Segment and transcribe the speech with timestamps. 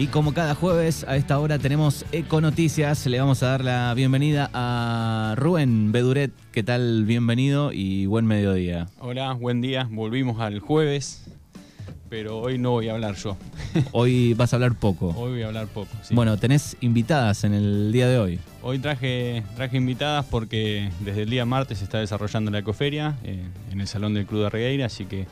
[0.00, 4.48] Y como cada jueves a esta hora tenemos Econoticias, le vamos a dar la bienvenida
[4.54, 6.32] a Rubén Beduret.
[6.52, 7.04] ¿Qué tal?
[7.04, 8.86] Bienvenido y buen mediodía.
[8.98, 9.86] Hola, buen día.
[9.90, 11.26] Volvimos al jueves,
[12.08, 13.36] pero hoy no voy a hablar yo.
[13.92, 15.08] Hoy vas a hablar poco.
[15.08, 15.90] Hoy voy a hablar poco.
[16.00, 16.14] sí.
[16.14, 18.40] Bueno, tenés invitadas en el día de hoy.
[18.62, 23.44] Hoy traje, traje invitadas porque desde el día martes se está desarrollando la ecoferia eh,
[23.70, 25.26] en el Salón del Club de Regueira, así que,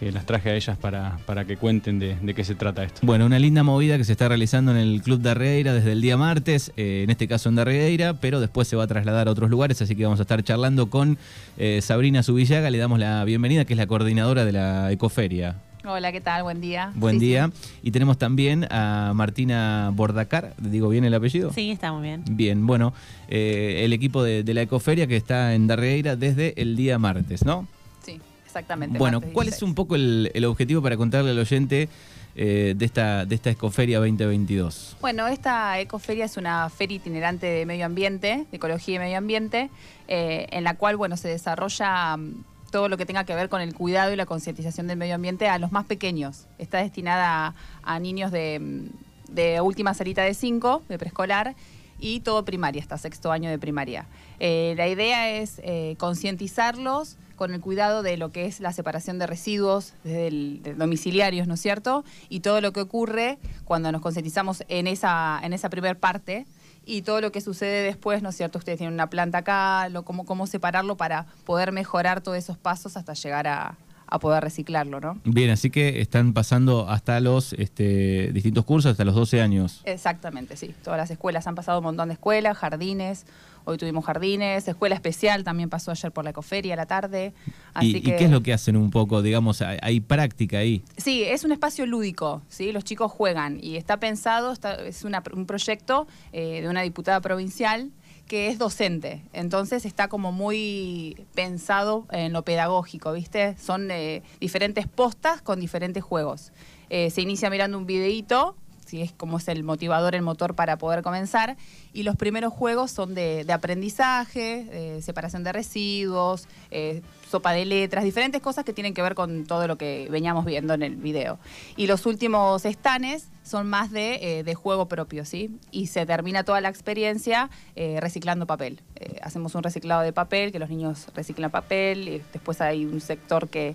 [0.00, 3.00] que las traje a ellas para, para que cuenten de, de qué se trata esto.
[3.02, 6.00] Bueno, una linda movida que se está realizando en el Club de Arregueira desde el
[6.00, 9.30] día martes, eh, en este caso en Darregueira, pero después se va a trasladar a
[9.30, 11.18] otros lugares, así que vamos a estar charlando con
[11.58, 15.56] eh, Sabrina Subillaga, le damos la bienvenida, que es la coordinadora de la Ecoferia.
[15.84, 16.44] Hola, ¿qué tal?
[16.44, 16.92] Buen día.
[16.94, 17.50] Buen Sí, día.
[17.82, 21.52] Y tenemos también a Martina Bordacar, ¿digo bien el apellido?
[21.52, 22.22] Sí, está muy bien.
[22.30, 22.94] Bien, bueno,
[23.28, 27.44] eh, el equipo de, de la Ecoferia que está en Darregueira desde el día martes,
[27.44, 27.66] ¿no?
[28.04, 28.18] Sí,
[28.50, 28.98] exactamente.
[28.98, 29.62] Bueno, ¿cuál es 16.
[29.62, 31.88] un poco el, el objetivo para contarle al oyente
[32.36, 34.96] eh, de, esta, de esta Ecoferia 2022?
[35.00, 39.70] Bueno, esta ecoferia es una feria itinerante de medio ambiente, de ecología y medio ambiente,
[40.08, 43.60] eh, en la cual, bueno, se desarrolla mm, todo lo que tenga que ver con
[43.60, 46.46] el cuidado y la concientización del medio ambiente a los más pequeños.
[46.58, 51.54] Está destinada a, a niños de, mm, de última salita de 5, de preescolar,
[52.00, 54.06] y todo primaria, hasta sexto año de primaria.
[54.38, 59.18] Eh, la idea es eh, concientizarlos con el cuidado de lo que es la separación
[59.18, 62.04] de residuos desde el, domiciliarios, ¿no es cierto?
[62.28, 66.44] Y todo lo que ocurre cuando nos concientizamos en esa, en esa primer parte
[66.84, 68.58] y todo lo que sucede después, ¿no es cierto?
[68.58, 72.98] Ustedes tienen una planta acá, lo, cómo, cómo separarlo para poder mejorar todos esos pasos
[72.98, 73.74] hasta llegar a,
[74.10, 75.18] a poder reciclarlo, ¿no?
[75.24, 79.82] Bien, así que están pasando hasta los este, distintos cursos, hasta los 12 años.
[79.84, 80.74] Exactamente, sí.
[80.82, 83.24] Todas las escuelas han pasado un montón de escuelas, jardines.
[83.66, 87.34] Hoy tuvimos jardines, escuela especial también pasó ayer por la ecoferia a la tarde.
[87.74, 89.20] Así ¿Y, qué es lo que hacen un poco?
[89.22, 90.82] Digamos, hay, hay práctica ahí.
[90.96, 92.72] Sí, es un espacio lúdico, ¿sí?
[92.72, 97.20] Los chicos juegan y está pensado, está- es una- un proyecto eh, de una diputada
[97.20, 97.90] provincial
[98.30, 103.56] que es docente, entonces está como muy pensado en lo pedagógico, ¿viste?
[103.58, 106.52] Son eh, diferentes postas con diferentes juegos.
[106.90, 108.54] Eh, se inicia mirando un videíto,
[108.86, 111.56] si es como es el motivador, el motor para poder comenzar,
[111.92, 118.04] y los primeros juegos son de, aprendizaje, eh, separación de residuos, eh, sopa de letras,
[118.04, 121.38] diferentes cosas que tienen que ver con todo lo que veníamos viendo en el video.
[121.76, 125.50] Y los últimos estanes son más de, eh, de juego propio, ¿sí?
[125.70, 128.80] Y se termina toda la experiencia reciclando papel.
[129.22, 133.48] Hacemos un reciclado de papel, que los niños reciclan papel, y después hay un sector
[133.48, 133.74] que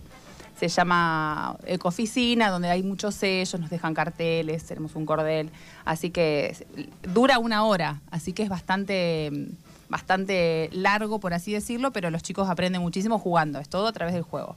[0.55, 5.49] se llama Ecoficina, donde hay muchos sellos, nos dejan carteles, tenemos un cordel,
[5.83, 6.55] así que
[7.13, 9.49] dura una hora, así que es bastante,
[9.89, 14.13] bastante largo, por así decirlo, pero los chicos aprenden muchísimo jugando, es todo a través
[14.13, 14.55] del juego.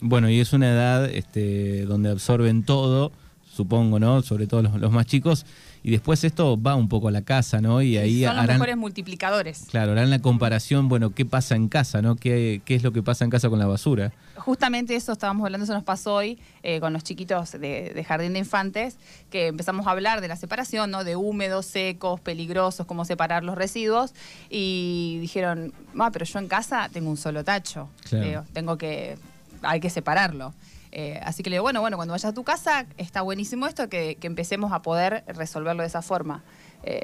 [0.00, 3.12] Bueno, y es una edad este, donde absorben todo,
[3.52, 4.22] supongo, ¿no?
[4.22, 5.44] Sobre todo los, los más chicos.
[5.82, 7.80] Y después esto va un poco a la casa, ¿no?
[7.80, 9.64] Y ahí Son los harán, mejores multiplicadores.
[9.70, 12.16] claro, harán la comparación, bueno, ¿qué pasa en casa, ¿no?
[12.16, 14.12] ¿Qué, ¿Qué es lo que pasa en casa con la basura?
[14.36, 18.34] Justamente eso estábamos hablando, eso nos pasó hoy eh, con los chiquitos de, de Jardín
[18.34, 18.96] de Infantes,
[19.30, 21.02] que empezamos a hablar de la separación, ¿no?
[21.02, 24.12] De húmedos, secos, peligrosos, cómo separar los residuos.
[24.50, 27.88] Y dijeron, ma, pero yo en casa tengo un solo tacho.
[28.08, 28.26] Claro.
[28.26, 29.16] Digo, tengo que,
[29.62, 30.52] hay que separarlo.
[30.92, 33.88] Eh, así que le digo, bueno, bueno, cuando vayas a tu casa, está buenísimo esto,
[33.88, 36.42] que, empecemos a poder resolverlo de esa forma.
[36.82, 37.02] Eh,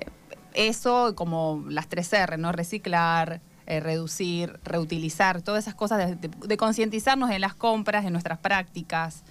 [0.54, 2.52] eso, como las tres R, ¿no?
[2.52, 9.22] Reciclar, eh, reducir, reutilizar, todas esas cosas de, concientizarnos en las compras, en nuestras prácticas.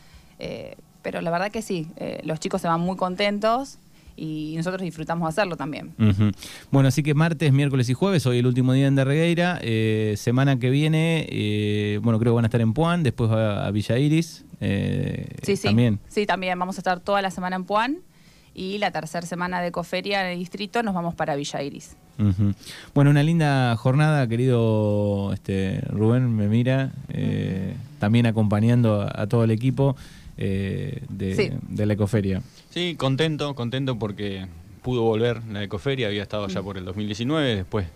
[1.01, 1.87] Pero la verdad que sí,
[2.23, 3.79] los chicos se van muy contentos
[4.17, 5.93] y nosotros disfrutamos hacerlo también.
[6.72, 9.59] Bueno, así que martes, miércoles y jueves, hoy el último día en Darregueira.
[9.61, 13.66] Eh, semana que viene, eh, bueno, creo que van a estar en Puan, después va
[13.66, 14.44] a Villa Iris.
[14.61, 15.67] Eh, Sí, sí.
[15.67, 15.99] También.
[16.07, 17.97] Sí, también vamos a estar toda la semana en Puan
[18.53, 21.95] y la tercera semana de Ecoferia en el distrito nos vamos para Villa Iris.
[22.93, 29.43] Bueno, una linda jornada, querido este, Rubén, me mira, eh, también acompañando a, a todo
[29.43, 29.97] el equipo
[30.38, 31.51] eh, de, Sí.
[31.67, 32.41] de la Ecoferia.
[32.69, 34.47] Sí, contento, contento porque
[34.81, 37.87] pudo volver la ecoferia, había estado ya por el 2019, después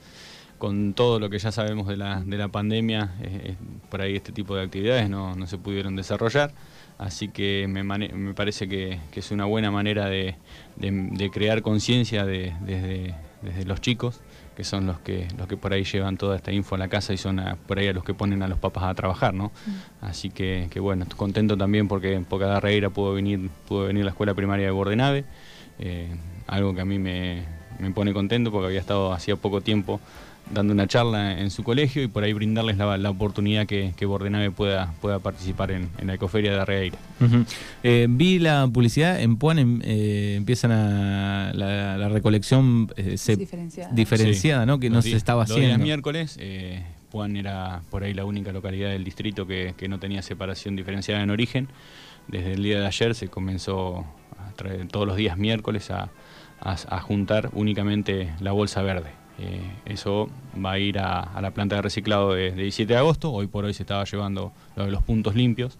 [0.60, 3.56] con todo lo que ya sabemos de la, de la pandemia, eh,
[3.90, 6.52] por ahí este tipo de actividades no, no se pudieron desarrollar,
[6.98, 10.36] así que me, mane- me parece que, que es una buena manera de,
[10.76, 14.20] de- de crear conciencia de- desde, desde los chicos,
[14.58, 17.14] que son los que, los que por ahí llevan toda esta info a la casa
[17.14, 19.54] y son a- por ahí a los que ponen a los papás a trabajar, ¿no?
[20.02, 24.04] Así que, que bueno, estoy contento también porque en Pocada Reira pudo venir, pudo venir
[24.04, 25.24] la escuela primaria de Bordenave,
[25.80, 26.14] eh,
[26.48, 27.46] algo que a mí me,
[27.80, 30.02] me pone contento porque había estado hacía poco tiempo
[30.52, 34.06] dando una charla en su colegio y por ahí brindarles la, la oportunidad que, que
[34.06, 36.98] Bordenave pueda, pueda participar en, en la ecoferia de Arregueira.
[37.22, 37.46] Ujú.
[37.84, 43.36] Eh, vi la publicidad, en Puan em- eh, empiezan a la, la recolección eh, se-
[43.36, 43.94] Diferenciada.
[43.94, 44.68] diferenciada, Sí.
[44.68, 44.80] ¿no?
[44.80, 45.84] Que no Los se días- estaba los días haciendo.
[45.86, 50.22] miércoles, eh, Puan era por ahí la única localidad del distrito que, que no tenía
[50.22, 51.68] separación diferenciada en origen.
[52.28, 54.06] Desde el día de ayer se comenzó
[54.38, 56.10] a traer todos los días miércoles a,
[56.62, 59.10] a- a juntar únicamente la bolsa verde.
[59.40, 60.30] Eh, eso
[60.64, 63.32] va a ir a, a la planta de reciclado de, de 17 de agosto.
[63.32, 65.78] Hoy por hoy se estaba llevando lo de los puntos limpios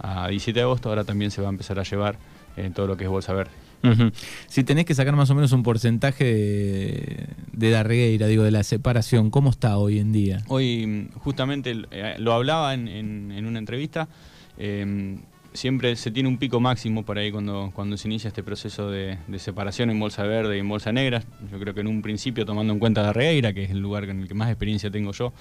[0.00, 0.88] a 17 de agosto.
[0.90, 2.16] Ahora también se va a empezar a llevar
[2.56, 3.52] eh, todo lo que es bolsa verde.
[4.46, 8.62] Si tenés que sacar más o menos un porcentaje de, de Darregueira, digo, de la
[8.62, 10.38] separación, ¿cómo está hoy en día?
[10.46, 14.06] Hoy mm, justamente eh, lo hablaba en, en- en una entrevista,
[14.56, 15.16] eh,
[15.52, 19.18] siempre se tiene un pico máximo por ahí cuando, cuando se inicia este proceso de,
[19.38, 21.22] separación en bolsa verde y en bolsa negra.
[21.50, 24.22] Yo creo que en un principio, tomando en cuenta Darregueira, que es el lugar en
[24.22, 25.32] el que más experiencia tengo yo,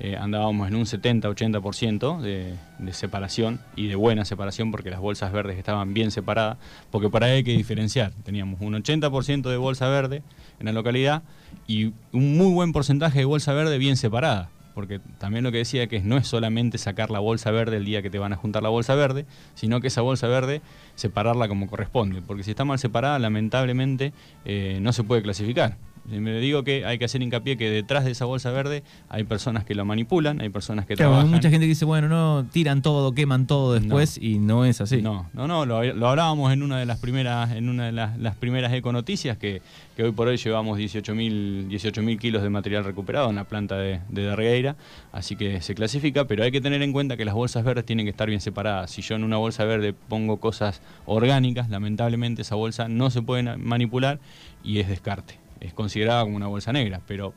[0.00, 5.32] eh, andábamos en un 70-80% de, de separación y de buena separación porque las bolsas
[5.32, 6.58] verdes estaban bien separadas,
[6.90, 8.12] porque para ahí hay que diferenciar.
[8.24, 10.22] Teníamos un 80% de bolsa verde
[10.60, 11.22] en la localidad
[11.66, 14.50] y un muy buen porcentaje de bolsa verde bien separada.
[14.78, 18.00] Porque también lo que decía que no es solamente sacar la bolsa verde el día
[18.00, 20.62] que te van a juntar la bolsa verde, sino que esa bolsa verde
[20.94, 22.22] separarla como corresponde.
[22.22, 24.12] Porque si está mal separada, lamentablemente
[24.44, 25.78] eh, no se puede clasificar.
[26.08, 29.64] Me digo que hay que hacer hincapié que detrás de esa bolsa verde hay personas
[29.64, 31.30] que la manipulan, hay personas que Claro, hay trabajan.
[31.34, 35.02] mucha gente que dice, bueno, no, tiran todo, queman todo después y no es así.
[35.02, 38.18] No, no, no, lo, lo hablábamos en una de las primeras, en una de las,
[38.18, 39.60] las primeras econoticias que,
[39.96, 44.00] que hoy por hoy llevamos 18.000 18.000 kilos de material recuperado en la planta de,
[44.08, 44.76] de Darregueira,
[45.12, 48.06] así que se clasifica, pero hay que tener en cuenta que las bolsas verdes tienen
[48.06, 48.90] que estar bien separadas.
[48.90, 53.56] Si yo en una bolsa verde pongo cosas orgánicas, lamentablemente esa bolsa no se puede
[53.56, 54.18] manipular
[54.64, 55.38] y es descarte.
[55.60, 57.32] Es considerada como una bolsa negra, pero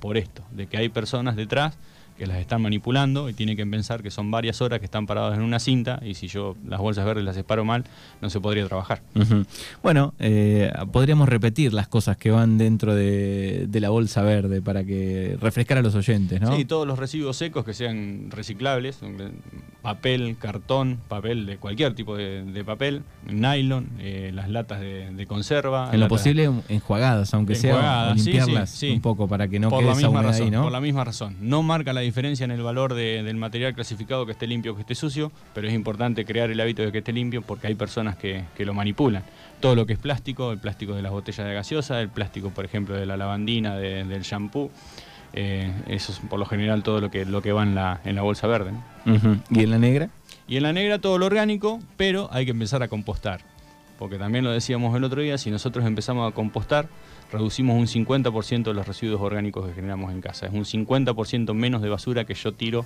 [0.00, 1.76] por esto, de que hay personas detrás
[2.18, 5.38] que las están manipulando y tienen que pensar que son varias horas que están paradas
[5.38, 7.84] en una cinta y si yo las bolsas verdes las separo mal,
[8.20, 9.00] no se podría trabajar.
[9.84, 14.82] Bueno, eh, podríamos repetir las cosas que van dentro de, de la bolsa verde para
[14.82, 16.56] que refrescar a los oyentes, ¿no?
[16.56, 18.98] Sí, todos los residuos secos que sean reciclables,
[19.88, 25.26] papel, cartón, papel de cualquier tipo de, de papel, nylon, eh, las latas de, de
[25.26, 25.88] conserva.
[25.92, 28.92] en lo posible enjuagadas, aunque sea, o Enjuagadas, sí, limpiarlas sí, sí.
[28.92, 30.62] un poco para que no por quede la esa humedad razón, ahí, ¿no?
[30.64, 31.36] Por la misma razón.
[31.40, 34.74] No marca la diferencia en el valor de- del material clasificado que esté limpio o
[34.74, 37.74] que esté sucio, pero es importante crear el hábito de que esté limpio porque hay
[37.74, 39.22] personas que, que lo manipulan.
[39.60, 42.64] Todo lo que es plástico, el plástico de las botellas de gaseosa, el plástico, por
[42.66, 44.70] ejemplo, de la lavandina, de- del shampoo,
[45.32, 48.14] eh, eso es por lo general todo lo que, lo que va en la, en
[48.14, 48.72] la bolsa verde.
[49.50, 50.10] ¿Y en la negra?
[50.46, 53.40] Y en la negra todo lo orgánico, pero hay que empezar a compostar.
[53.98, 56.88] Porque también lo decíamos el otro día, si nosotros empezamos a compostar,
[57.32, 60.46] reducimos un 50% de los residuos orgánicos que generamos en casa.
[60.46, 62.84] Es un 50% menos de basura que yo tiro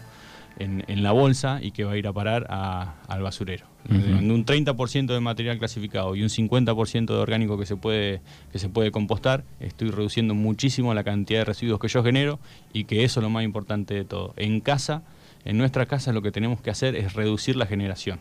[0.58, 3.66] en, en la bolsa y que va a ir a parar a- al basurero.
[3.88, 8.20] Un 30% de material clasificado y un 50% de orgánico que se, puede,
[8.52, 12.38] que se puede compostar, estoy reduciendo muchísimo la cantidad de residuos que yo genero
[12.72, 14.34] y que eso es lo más importante de todo.
[14.36, 15.02] En casa,
[15.44, 18.20] en nuestra casa lo que tenemos que hacer es reducir la generación.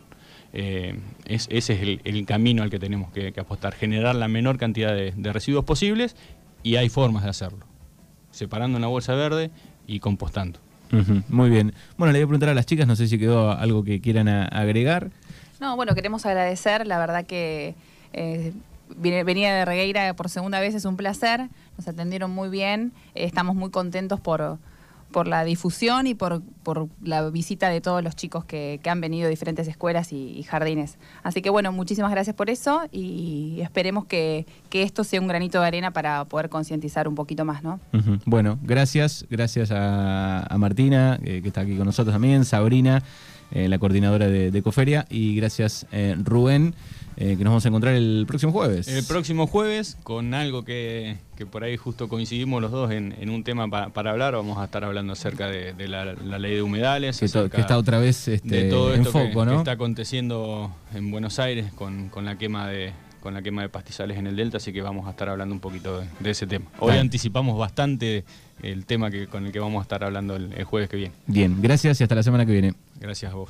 [0.53, 4.27] Eh, es- ese es el, el camino al que tenemos que, que apostar, generar la
[4.27, 6.15] menor cantidad de, de residuos posibles
[6.63, 7.65] y hay formas de hacerlo,
[8.31, 9.49] separando en la bolsa verde
[9.87, 10.59] y compostando.
[11.29, 11.73] Muy bien.
[11.97, 14.27] Bueno, le voy a preguntar a las chicas, no sé si quedó algo que quieran
[14.27, 15.09] a- agregar.
[15.61, 17.75] No, bueno, queremos agradecer, la verdad que
[18.11, 18.51] eh,
[18.97, 23.55] venía de Regueira por segunda vez, es un placer, nos atendieron muy bien, eh, estamos
[23.55, 24.57] muy contentos por,
[25.11, 29.01] por la difusión y por, por la visita de todos los chicos que, que han
[29.01, 30.97] venido de diferentes escuelas y, jardines.
[31.23, 35.61] Así que bueno, muchísimas gracias por eso y esperemos que, que esto sea un granito
[35.61, 37.79] de arena para poder concientizar un poquito más, ¿no?
[38.25, 43.03] Bueno, gracias, gracias a, a Martina, eh, que está aquí con nosotros también, Sabrina,
[43.51, 46.73] eh, la coordinadora de, de Coferia, y gracias eh, Rubén,
[47.17, 48.87] eh, que nos vamos a encontrar el próximo jueves.
[48.87, 53.29] El próximo jueves, con algo que, que por ahí justo coincidimos los dos en, en
[53.29, 56.55] un tema pa- para hablar, vamos a estar hablando acerca de, de la, la ley
[56.55, 57.19] de humedales.
[57.19, 59.57] que, to- que está otra vez este, de todo en esto que- foco, que, ¿no?
[59.59, 64.17] está aconteciendo en Buenos Aires con, con la quema de con la quema de pastizales
[64.17, 66.65] en el delta, así que vamos a estar hablando un poquito de, de ese tema.
[66.79, 66.99] Hoy Dale.
[66.99, 68.25] anticipamos bastante
[68.61, 71.13] el tema que, con el que vamos a estar hablando el- el jueves que viene.
[71.27, 72.73] Bien, gracias y hasta la semana que viene.
[72.99, 73.49] Gracias a vos.